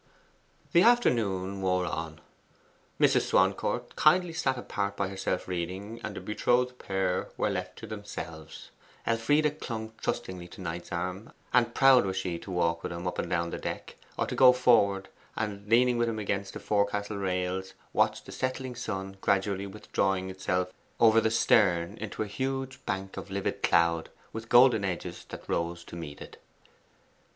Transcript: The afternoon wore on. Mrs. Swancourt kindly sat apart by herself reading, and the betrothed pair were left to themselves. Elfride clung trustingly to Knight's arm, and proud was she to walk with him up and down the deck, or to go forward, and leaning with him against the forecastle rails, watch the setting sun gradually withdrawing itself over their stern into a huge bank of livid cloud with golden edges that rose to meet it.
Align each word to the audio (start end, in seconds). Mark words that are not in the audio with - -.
The 0.73 0.81
afternoon 0.81 1.61
wore 1.61 1.85
on. 1.85 2.21
Mrs. 2.99 3.27
Swancourt 3.29 3.95
kindly 3.95 4.33
sat 4.33 4.57
apart 4.57 4.97
by 4.97 5.09
herself 5.09 5.47
reading, 5.47 6.01
and 6.03 6.15
the 6.15 6.19
betrothed 6.21 6.79
pair 6.79 7.29
were 7.37 7.51
left 7.51 7.77
to 7.77 7.85
themselves. 7.85 8.71
Elfride 9.05 9.59
clung 9.61 9.93
trustingly 10.01 10.47
to 10.47 10.61
Knight's 10.61 10.91
arm, 10.91 11.33
and 11.53 11.75
proud 11.75 12.07
was 12.07 12.17
she 12.17 12.39
to 12.39 12.49
walk 12.49 12.81
with 12.81 12.91
him 12.91 13.05
up 13.05 13.19
and 13.19 13.29
down 13.29 13.51
the 13.51 13.59
deck, 13.59 13.95
or 14.17 14.25
to 14.25 14.33
go 14.33 14.51
forward, 14.53 15.07
and 15.37 15.69
leaning 15.69 15.99
with 15.99 16.09
him 16.09 16.17
against 16.17 16.53
the 16.55 16.59
forecastle 16.59 17.17
rails, 17.17 17.75
watch 17.93 18.23
the 18.23 18.31
setting 18.31 18.73
sun 18.73 19.17
gradually 19.21 19.67
withdrawing 19.67 20.31
itself 20.31 20.73
over 20.99 21.21
their 21.21 21.29
stern 21.29 21.95
into 21.97 22.23
a 22.23 22.27
huge 22.27 22.83
bank 22.87 23.17
of 23.17 23.29
livid 23.29 23.61
cloud 23.61 24.09
with 24.33 24.49
golden 24.49 24.83
edges 24.83 25.23
that 25.29 25.47
rose 25.47 25.83
to 25.83 25.95
meet 25.95 26.21
it. 26.23 26.41